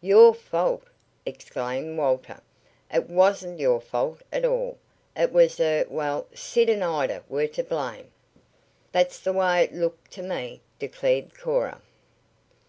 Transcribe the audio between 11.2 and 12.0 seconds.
Cora.